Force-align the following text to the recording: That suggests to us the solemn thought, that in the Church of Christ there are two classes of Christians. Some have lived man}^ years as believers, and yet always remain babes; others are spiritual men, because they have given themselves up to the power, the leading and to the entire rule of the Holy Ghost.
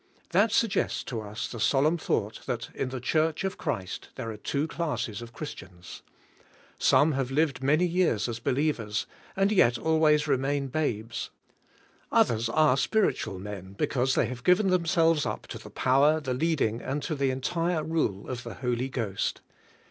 That 0.31 0.51
suggests 0.51 1.03
to 1.03 1.21
us 1.21 1.47
the 1.47 1.59
solemn 1.59 1.95
thought, 1.99 2.41
that 2.47 2.71
in 2.73 2.89
the 2.89 2.99
Church 2.99 3.43
of 3.43 3.59
Christ 3.59 4.09
there 4.15 4.31
are 4.31 4.37
two 4.37 4.67
classes 4.67 5.21
of 5.21 5.31
Christians. 5.31 6.01
Some 6.79 7.11
have 7.11 7.29
lived 7.29 7.61
man}^ 7.61 7.87
years 7.87 8.27
as 8.27 8.39
believers, 8.39 9.05
and 9.35 9.51
yet 9.51 9.77
always 9.77 10.25
remain 10.27 10.69
babes; 10.69 11.29
others 12.11 12.49
are 12.49 12.77
spiritual 12.77 13.37
men, 13.37 13.73
because 13.73 14.15
they 14.15 14.25
have 14.25 14.43
given 14.43 14.71
themselves 14.71 15.27
up 15.27 15.45
to 15.45 15.59
the 15.59 15.69
power, 15.69 16.19
the 16.19 16.33
leading 16.33 16.81
and 16.81 17.03
to 17.03 17.13
the 17.13 17.29
entire 17.29 17.83
rule 17.83 18.27
of 18.27 18.41
the 18.41 18.55
Holy 18.55 18.89
Ghost. 18.89 19.41